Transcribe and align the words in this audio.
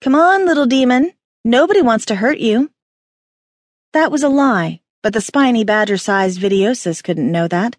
Come 0.00 0.14
on, 0.14 0.46
little 0.46 0.66
demon. 0.66 1.12
Nobody 1.44 1.82
wants 1.82 2.06
to 2.06 2.14
hurt 2.14 2.38
you. 2.38 2.70
That 3.92 4.12
was 4.12 4.22
a 4.22 4.28
lie, 4.28 4.80
but 5.02 5.12
the 5.12 5.20
spiny 5.20 5.64
badger-sized 5.64 6.40
vidiosus 6.40 7.02
couldn't 7.02 7.32
know 7.32 7.48
that. 7.48 7.76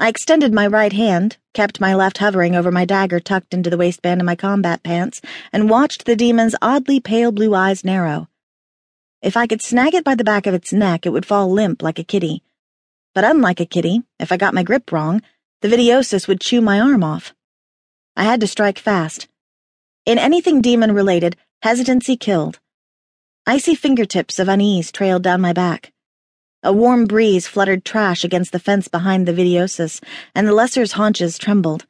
I 0.00 0.08
extended 0.08 0.52
my 0.52 0.66
right 0.66 0.92
hand, 0.92 1.36
kept 1.54 1.80
my 1.80 1.94
left 1.94 2.18
hovering 2.18 2.56
over 2.56 2.72
my 2.72 2.84
dagger 2.84 3.20
tucked 3.20 3.54
into 3.54 3.70
the 3.70 3.76
waistband 3.76 4.20
of 4.20 4.24
my 4.24 4.34
combat 4.34 4.82
pants, 4.82 5.20
and 5.52 5.70
watched 5.70 6.04
the 6.04 6.16
demon's 6.16 6.56
oddly 6.60 6.98
pale 6.98 7.30
blue 7.30 7.54
eyes 7.54 7.84
narrow. 7.84 8.28
If 9.22 9.36
I 9.36 9.46
could 9.46 9.62
snag 9.62 9.94
it 9.94 10.02
by 10.02 10.16
the 10.16 10.24
back 10.24 10.48
of 10.48 10.54
its 10.54 10.72
neck, 10.72 11.06
it 11.06 11.10
would 11.10 11.26
fall 11.26 11.48
limp 11.48 11.80
like 11.80 12.00
a 12.00 12.04
kitty. 12.04 12.42
But 13.14 13.22
unlike 13.24 13.60
a 13.60 13.66
kitty, 13.66 14.02
if 14.18 14.32
I 14.32 14.36
got 14.36 14.54
my 14.54 14.64
grip 14.64 14.90
wrong, 14.90 15.22
the 15.60 15.68
vidiosus 15.68 16.26
would 16.26 16.40
chew 16.40 16.60
my 16.60 16.80
arm 16.80 17.04
off. 17.04 17.34
I 18.16 18.24
had 18.24 18.40
to 18.40 18.48
strike 18.48 18.80
fast. 18.80 19.28
In 20.06 20.18
anything 20.18 20.62
demon 20.62 20.92
related, 20.92 21.36
hesitancy 21.62 22.16
killed. 22.16 22.58
Icy 23.46 23.74
fingertips 23.74 24.38
of 24.38 24.48
unease 24.48 24.90
trailed 24.90 25.22
down 25.22 25.42
my 25.42 25.52
back. 25.52 25.92
A 26.62 26.72
warm 26.72 27.04
breeze 27.04 27.46
fluttered 27.46 27.84
trash 27.84 28.24
against 28.24 28.52
the 28.52 28.58
fence 28.58 28.88
behind 28.88 29.28
the 29.28 29.32
vidiosus, 29.32 30.02
and 30.34 30.46
the 30.48 30.54
lesser's 30.54 30.92
haunches 30.92 31.36
trembled. 31.38 31.86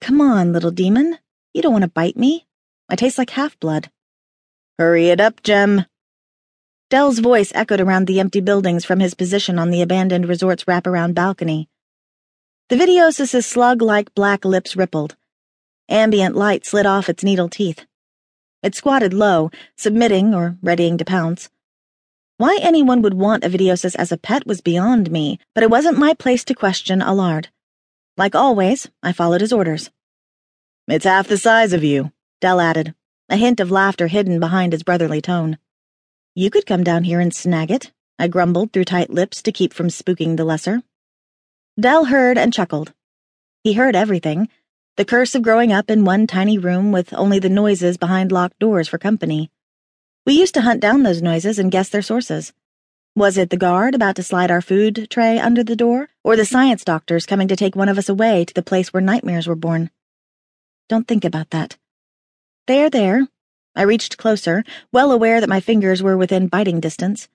Come 0.00 0.20
on, 0.20 0.52
little 0.52 0.72
demon. 0.72 1.18
You 1.54 1.62
don't 1.62 1.72
want 1.72 1.82
to 1.82 1.90
bite 1.90 2.16
me. 2.16 2.46
I 2.88 2.96
taste 2.96 3.18
like 3.18 3.30
half-blood. 3.30 3.90
Hurry 4.78 5.08
it 5.10 5.20
up, 5.20 5.42
Jem. 5.42 5.86
Dell's 6.90 7.20
voice 7.20 7.52
echoed 7.54 7.80
around 7.80 8.06
the 8.06 8.18
empty 8.18 8.40
buildings 8.40 8.84
from 8.84 8.98
his 9.00 9.14
position 9.14 9.58
on 9.58 9.70
the 9.70 9.82
abandoned 9.82 10.28
resort's 10.28 10.64
wraparound 10.64 11.14
balcony. 11.14 11.68
The 12.68 12.76
vidiosus's 12.76 13.46
slug-like 13.46 14.14
black 14.14 14.44
lips 14.44 14.76
rippled. 14.76 15.16
Ambient 15.88 16.36
light 16.36 16.64
slid 16.64 16.86
off 16.86 17.08
its 17.08 17.24
needle 17.24 17.48
teeth. 17.48 17.84
It 18.62 18.74
squatted 18.74 19.12
low, 19.12 19.50
submitting 19.76 20.34
or 20.34 20.56
readying 20.62 20.96
to 20.98 21.04
pounce. 21.04 21.50
Why 22.36 22.58
anyone 22.60 23.02
would 23.02 23.14
want 23.14 23.44
a 23.44 23.48
vidiosus 23.48 23.94
as 23.96 24.12
a 24.12 24.16
pet 24.16 24.46
was 24.46 24.60
beyond 24.60 25.10
me, 25.10 25.38
but 25.54 25.62
it 25.62 25.70
wasn't 25.70 25.98
my 25.98 26.14
place 26.14 26.44
to 26.44 26.54
question 26.54 27.02
Allard. 27.02 27.48
Like 28.16 28.34
always, 28.34 28.88
I 29.02 29.12
followed 29.12 29.40
his 29.40 29.52
orders. 29.52 29.90
It's 30.88 31.04
half 31.04 31.28
the 31.28 31.38
size 31.38 31.72
of 31.72 31.84
you, 31.84 32.12
Dell 32.40 32.60
added, 32.60 32.94
a 33.28 33.36
hint 33.36 33.60
of 33.60 33.70
laughter 33.70 34.08
hidden 34.08 34.40
behind 34.40 34.72
his 34.72 34.82
brotherly 34.82 35.20
tone. 35.20 35.58
You 36.34 36.50
could 36.50 36.66
come 36.66 36.84
down 36.84 37.04
here 37.04 37.20
and 37.20 37.34
snag 37.34 37.70
it, 37.70 37.92
I 38.18 38.28
grumbled 38.28 38.72
through 38.72 38.84
tight 38.84 39.10
lips 39.10 39.42
to 39.42 39.52
keep 39.52 39.72
from 39.72 39.88
spooking 39.88 40.36
the 40.36 40.44
lesser. 40.44 40.82
Dell 41.78 42.06
heard 42.06 42.38
and 42.38 42.52
chuckled. 42.52 42.92
He 43.64 43.74
heard 43.74 43.96
everything 43.96 44.48
the 44.96 45.04
curse 45.06 45.34
of 45.34 45.42
growing 45.42 45.72
up 45.72 45.90
in 45.90 46.04
one 46.04 46.26
tiny 46.26 46.58
room 46.58 46.92
with 46.92 47.14
only 47.14 47.38
the 47.38 47.48
noises 47.48 47.96
behind 47.96 48.30
locked 48.30 48.58
doors 48.58 48.88
for 48.88 48.98
company. 48.98 49.50
We 50.26 50.34
used 50.34 50.52
to 50.54 50.60
hunt 50.60 50.80
down 50.80 51.02
those 51.02 51.22
noises 51.22 51.58
and 51.58 51.72
guess 51.72 51.88
their 51.88 52.02
sources. 52.02 52.52
Was 53.16 53.38
it 53.38 53.48
the 53.48 53.56
guard 53.56 53.94
about 53.94 54.16
to 54.16 54.22
slide 54.22 54.50
our 54.50 54.60
food 54.60 55.06
tray 55.10 55.38
under 55.38 55.64
the 55.64 55.76
door, 55.76 56.10
or 56.22 56.36
the 56.36 56.44
science 56.44 56.84
doctors 56.84 57.24
coming 57.24 57.48
to 57.48 57.56
take 57.56 57.74
one 57.74 57.88
of 57.88 57.96
us 57.96 58.10
away 58.10 58.44
to 58.44 58.52
the 58.52 58.62
place 58.62 58.92
where 58.92 59.00
nightmares 59.00 59.46
were 59.46 59.56
born? 59.56 59.90
Don't 60.88 61.08
think 61.08 61.24
about 61.24 61.50
that. 61.50 61.78
There, 62.66 62.90
there. 62.90 63.28
I 63.74 63.82
reached 63.82 64.18
closer, 64.18 64.62
well 64.92 65.10
aware 65.10 65.40
that 65.40 65.48
my 65.48 65.60
fingers 65.60 66.02
were 66.02 66.18
within 66.18 66.48
biting 66.48 66.80
distance. 66.80 67.28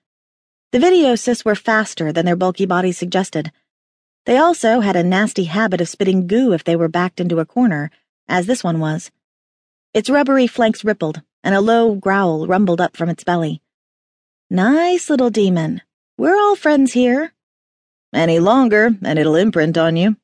The 0.70 0.78
vidiosus 0.78 1.44
were 1.44 1.56
faster 1.56 2.12
than 2.12 2.24
their 2.24 2.36
bulky 2.36 2.66
bodies 2.66 2.98
suggested. 2.98 3.50
They 4.28 4.36
also 4.36 4.80
had 4.80 4.94
a 4.94 5.02
nasty 5.02 5.44
habit 5.44 5.80
of 5.80 5.88
spitting 5.88 6.26
goo 6.26 6.52
if 6.52 6.62
they 6.62 6.76
were 6.76 6.86
backed 6.86 7.18
into 7.18 7.40
a 7.40 7.46
corner, 7.46 7.90
as 8.28 8.44
this 8.44 8.62
one 8.62 8.78
was. 8.78 9.10
Its 9.94 10.10
rubbery 10.10 10.46
flanks 10.46 10.84
rippled, 10.84 11.22
and 11.42 11.54
a 11.54 11.62
low 11.62 11.94
growl 11.94 12.46
rumbled 12.46 12.78
up 12.78 12.94
from 12.94 13.08
its 13.08 13.24
belly. 13.24 13.62
Nice 14.50 15.08
little 15.08 15.30
demon. 15.30 15.80
We're 16.18 16.36
all 16.36 16.56
friends 16.56 16.92
here. 16.92 17.32
Any 18.12 18.38
longer, 18.38 18.94
and 19.02 19.18
it'll 19.18 19.34
imprint 19.34 19.78
on 19.78 19.96
you. 19.96 20.18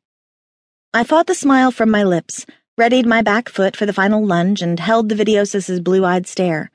I 0.92 1.02
fought 1.04 1.26
the 1.26 1.34
smile 1.34 1.70
from 1.70 1.90
my 1.90 2.04
lips, 2.04 2.44
readied 2.76 3.06
my 3.06 3.22
back 3.22 3.48
foot 3.48 3.74
for 3.74 3.86
the 3.86 3.94
final 3.94 4.22
lunge, 4.22 4.60
and 4.60 4.78
held 4.78 5.08
the 5.08 5.14
vidiosus's 5.14 5.80
blue-eyed 5.80 6.26
stare. 6.26 6.70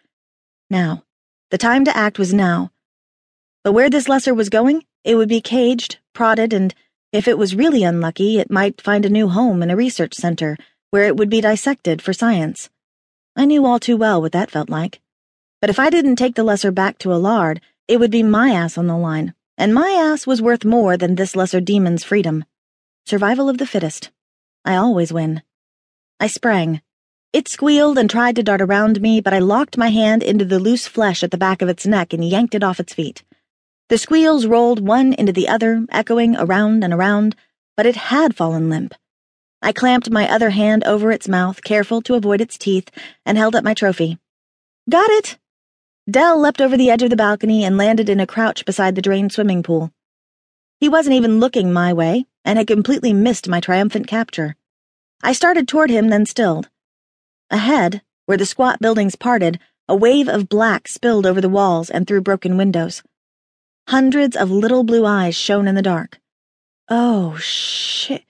Now. 0.71 1.03
The 1.51 1.59
time 1.59 1.85
to 1.85 1.95
act 1.95 2.17
was 2.17 2.33
now. 2.33 2.71
But 3.63 3.73
where 3.73 3.91
this 3.91 4.09
lesser 4.09 4.33
was 4.33 4.49
going, 4.49 4.83
it 5.03 5.13
would 5.13 5.29
be 5.29 5.41
caged, 5.41 5.99
prodded, 6.11 6.53
and 6.53 6.73
if 7.11 7.27
it 7.27 7.37
was 7.37 7.55
really 7.55 7.83
unlucky, 7.83 8.39
it 8.39 8.51
might 8.51 8.81
find 8.81 9.05
a 9.05 9.09
new 9.09 9.29
home 9.29 9.63
in 9.63 9.71
a 9.71 9.75
research 9.75 10.13
center 10.13 10.57
where 10.91 11.05
it 11.05 11.17
would 11.17 11.29
be 11.29 11.41
dissected 11.41 12.01
for 12.01 12.13
science. 12.13 12.69
I 13.35 13.45
knew 13.45 13.65
all 13.65 13.79
too 13.79 13.97
well 13.97 14.21
what 14.21 14.31
that 14.33 14.51
felt 14.51 14.69
like. 14.69 15.01
But 15.61 15.69
if 15.69 15.79
I 15.79 15.89
didn't 15.89 16.17
take 16.17 16.35
the 16.35 16.43
lesser 16.43 16.71
back 16.71 16.97
to 16.99 17.11
Allard, 17.11 17.61
it 17.87 17.99
would 17.99 18.11
be 18.11 18.23
my 18.23 18.51
ass 18.51 18.77
on 18.77 18.87
the 18.87 18.97
line, 18.97 19.33
and 19.57 19.73
my 19.73 19.89
ass 19.89 20.27
was 20.27 20.41
worth 20.41 20.63
more 20.63 20.97
than 20.97 21.15
this 21.15 21.35
lesser 21.35 21.59
demon's 21.59 22.03
freedom. 22.03 22.45
Survival 23.05 23.49
of 23.49 23.57
the 23.57 23.65
fittest. 23.65 24.11
I 24.63 24.75
always 24.75 25.11
win. 25.11 25.41
I 26.19 26.27
sprang. 26.27 26.81
It 27.33 27.47
squealed 27.47 27.97
and 27.97 28.09
tried 28.09 28.35
to 28.35 28.43
dart 28.43 28.61
around 28.61 29.01
me, 29.01 29.21
but 29.21 29.33
I 29.33 29.39
locked 29.39 29.77
my 29.77 29.89
hand 29.89 30.21
into 30.21 30.45
the 30.45 30.59
loose 30.59 30.87
flesh 30.87 31.23
at 31.23 31.31
the 31.31 31.37
back 31.37 31.61
of 31.61 31.69
its 31.69 31.85
neck 31.85 32.13
and 32.13 32.23
yanked 32.23 32.55
it 32.55 32.63
off 32.63 32.79
its 32.79 32.93
feet. 32.93 33.23
The 33.89 33.97
squeals 33.97 34.45
rolled 34.45 34.79
one 34.79 35.13
into 35.13 35.33
the 35.33 35.47
other, 35.47 35.83
echoing 35.89 36.35
around 36.37 36.83
and 36.83 36.93
around, 36.93 37.35
but 37.75 37.87
it 37.87 37.95
had 37.95 38.35
fallen 38.35 38.69
limp. 38.69 38.93
I 39.63 39.71
clamped 39.71 40.11
my 40.11 40.29
other 40.29 40.51
hand 40.51 40.83
over 40.83 41.11
its 41.11 41.27
mouth, 41.27 41.63
careful 41.63 41.99
to 42.03 42.13
avoid 42.13 42.39
its 42.39 42.55
teeth, 42.55 42.91
and 43.25 43.35
held 43.35 43.55
up 43.55 43.63
my 43.63 43.73
trophy. 43.73 44.19
Got 44.87 45.09
it! 45.09 45.39
Dell 46.07 46.39
leapt 46.39 46.61
over 46.61 46.77
the 46.77 46.91
edge 46.91 47.01
of 47.01 47.09
the 47.09 47.15
balcony 47.15 47.63
and 47.63 47.77
landed 47.77 48.09
in 48.09 48.19
a 48.19 48.27
crouch 48.27 48.63
beside 48.63 48.93
the 48.93 49.01
drained 49.01 49.31
swimming 49.31 49.63
pool. 49.63 49.91
He 50.79 50.87
wasn't 50.87 51.15
even 51.15 51.39
looking 51.39 51.73
my 51.73 51.91
way, 51.91 52.27
and 52.45 52.59
had 52.59 52.67
completely 52.67 53.11
missed 53.11 53.49
my 53.49 53.59
triumphant 53.59 54.05
capture. 54.05 54.55
I 55.23 55.33
started 55.33 55.67
toward 55.67 55.89
him, 55.89 56.09
then 56.09 56.27
stilled. 56.27 56.69
Ahead, 57.49 58.03
where 58.27 58.37
the 58.37 58.45
squat 58.45 58.79
buildings 58.79 59.15
parted, 59.15 59.59
a 59.87 59.95
wave 59.95 60.27
of 60.27 60.47
black 60.47 60.87
spilled 60.87 61.25
over 61.25 61.41
the 61.41 61.49
walls 61.49 61.89
and 61.89 62.05
through 62.05 62.21
broken 62.21 62.55
windows. 62.55 63.01
Hundreds 63.89 64.35
of 64.35 64.51
little 64.51 64.83
blue 64.83 65.03
eyes 65.03 65.35
shone 65.35 65.67
in 65.67 65.73
the 65.73 65.81
dark. 65.81 66.19
Oh, 66.89 67.35
shit. 67.37 68.23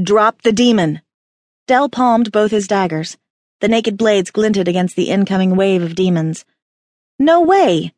Drop 0.00 0.42
the 0.42 0.52
demon. 0.52 1.02
Dell 1.66 1.88
palmed 1.88 2.30
both 2.30 2.52
his 2.52 2.68
daggers. 2.68 3.16
The 3.60 3.66
naked 3.66 3.98
blades 3.98 4.30
glinted 4.30 4.68
against 4.68 4.94
the 4.94 5.10
incoming 5.10 5.56
wave 5.56 5.82
of 5.82 5.96
demons. 5.96 6.44
No 7.18 7.40
way! 7.40 7.92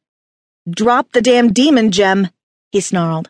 Drop 0.71 1.13
the 1.13 1.21
damn 1.21 1.53
demon, 1.53 1.93
Jem, 1.93 2.31
he 2.73 2.81
snarled. 2.81 3.29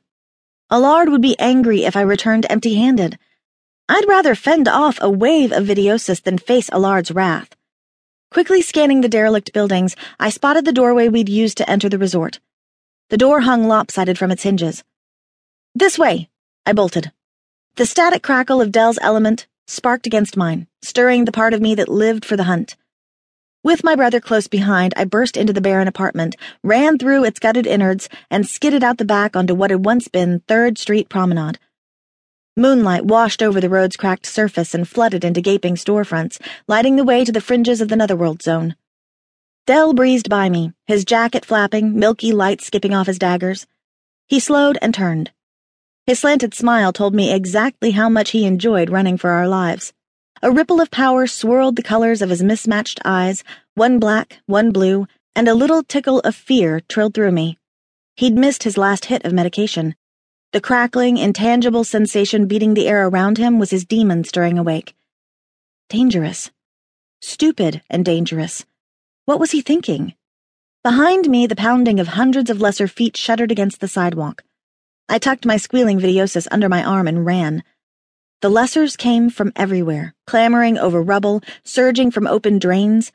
Allard 0.70 1.08
would 1.08 1.22
be 1.22 1.36
angry 1.40 1.84
if 1.84 1.96
I 1.96 2.02
returned 2.02 2.46
empty 2.48 2.76
handed. 2.76 3.18
I'd 3.88 4.06
rather 4.06 4.36
fend 4.36 4.68
off 4.68 5.00
a 5.00 5.10
wave 5.10 5.50
of 5.50 5.64
vidiosus 5.64 6.22
than 6.22 6.38
face 6.38 6.70
Allard's 6.70 7.10
wrath. 7.10 7.56
Quickly 8.30 8.62
scanning 8.62 9.00
the 9.00 9.08
derelict 9.08 9.52
buildings, 9.52 9.96
I 10.20 10.30
spotted 10.30 10.64
the 10.64 10.72
doorway 10.72 11.08
we'd 11.08 11.28
used 11.28 11.56
to 11.56 11.68
enter 11.68 11.88
the 11.88 11.98
resort. 11.98 12.38
The 13.08 13.16
door 13.16 13.42
hung 13.42 13.68
lopsided 13.68 14.18
from 14.18 14.32
its 14.32 14.42
hinges. 14.42 14.82
This 15.76 15.96
way, 15.96 16.28
I 16.64 16.72
bolted. 16.72 17.12
The 17.76 17.86
static 17.86 18.22
crackle 18.22 18.60
of 18.60 18.72
Dell's 18.72 18.98
element 19.00 19.46
sparked 19.68 20.08
against 20.08 20.36
mine, 20.36 20.66
stirring 20.82 21.24
the 21.24 21.30
part 21.30 21.54
of 21.54 21.60
me 21.60 21.76
that 21.76 21.88
lived 21.88 22.24
for 22.24 22.36
the 22.36 22.44
hunt. 22.44 22.74
With 23.62 23.84
my 23.84 23.94
brother 23.94 24.20
close 24.20 24.48
behind, 24.48 24.92
I 24.96 25.04
burst 25.04 25.36
into 25.36 25.52
the 25.52 25.60
barren 25.60 25.86
apartment, 25.86 26.34
ran 26.64 26.98
through 26.98 27.24
its 27.24 27.38
gutted 27.38 27.66
innards, 27.66 28.08
and 28.28 28.44
skidded 28.44 28.82
out 28.82 28.98
the 28.98 29.04
back 29.04 29.36
onto 29.36 29.54
what 29.54 29.70
had 29.70 29.84
once 29.84 30.08
been 30.08 30.40
Third 30.48 30.76
Street 30.76 31.08
Promenade. 31.08 31.60
Moonlight 32.56 33.04
washed 33.04 33.42
over 33.42 33.60
the 33.60 33.68
road's 33.68 33.96
cracked 33.96 34.26
surface 34.26 34.74
and 34.74 34.88
flooded 34.88 35.24
into 35.24 35.40
gaping 35.40 35.76
storefronts, 35.76 36.40
lighting 36.66 36.96
the 36.96 37.04
way 37.04 37.24
to 37.24 37.30
the 37.30 37.40
fringes 37.40 37.80
of 37.80 37.88
the 37.88 37.96
Netherworld 37.96 38.42
zone. 38.42 38.74
Dell 39.66 39.94
breezed 39.94 40.30
by 40.30 40.48
me, 40.48 40.72
his 40.86 41.04
jacket 41.04 41.44
flapping, 41.44 41.98
milky 41.98 42.30
light 42.30 42.60
skipping 42.60 42.94
off 42.94 43.08
his 43.08 43.18
daggers. 43.18 43.66
He 44.28 44.38
slowed 44.38 44.78
and 44.80 44.94
turned. 44.94 45.32
His 46.06 46.20
slanted 46.20 46.54
smile 46.54 46.92
told 46.92 47.16
me 47.16 47.32
exactly 47.32 47.90
how 47.90 48.08
much 48.08 48.30
he 48.30 48.44
enjoyed 48.44 48.90
running 48.90 49.18
for 49.18 49.30
our 49.30 49.48
lives. 49.48 49.92
A 50.40 50.52
ripple 50.52 50.80
of 50.80 50.92
power 50.92 51.26
swirled 51.26 51.74
the 51.74 51.82
colors 51.82 52.22
of 52.22 52.30
his 52.30 52.44
mismatched 52.44 53.00
eyes, 53.04 53.42
one 53.74 53.98
black, 53.98 54.38
one 54.46 54.70
blue, 54.70 55.08
and 55.34 55.48
a 55.48 55.54
little 55.54 55.82
tickle 55.82 56.20
of 56.20 56.36
fear 56.36 56.78
trilled 56.88 57.14
through 57.14 57.32
me. 57.32 57.58
He'd 58.14 58.34
missed 58.34 58.62
his 58.62 58.78
last 58.78 59.06
hit 59.06 59.24
of 59.24 59.32
medication. 59.32 59.96
The 60.52 60.60
crackling, 60.60 61.16
intangible 61.18 61.82
sensation 61.82 62.46
beating 62.46 62.74
the 62.74 62.86
air 62.86 63.08
around 63.08 63.38
him 63.38 63.58
was 63.58 63.70
his 63.70 63.84
demon 63.84 64.22
stirring 64.22 64.60
awake. 64.60 64.94
Dangerous. 65.88 66.52
Stupid 67.20 67.82
and 67.90 68.04
dangerous. 68.04 68.64
What 69.26 69.40
was 69.40 69.50
he 69.50 69.60
thinking? 69.60 70.14
Behind 70.84 71.28
me, 71.28 71.48
the 71.48 71.56
pounding 71.56 71.98
of 71.98 72.06
hundreds 72.06 72.48
of 72.48 72.60
lesser 72.60 72.86
feet 72.86 73.16
shuddered 73.16 73.50
against 73.50 73.80
the 73.80 73.88
sidewalk. 73.88 74.44
I 75.08 75.18
tucked 75.18 75.44
my 75.44 75.56
squealing 75.56 75.98
vidiosus 75.98 76.46
under 76.52 76.68
my 76.68 76.84
arm 76.84 77.08
and 77.08 77.26
ran. 77.26 77.64
The 78.40 78.50
lessers 78.50 78.96
came 78.96 79.28
from 79.28 79.52
everywhere, 79.56 80.14
clamoring 80.28 80.78
over 80.78 81.02
rubble, 81.02 81.42
surging 81.64 82.12
from 82.12 82.28
open 82.28 82.60
drains, 82.60 83.10